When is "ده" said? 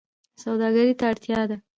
1.49-1.57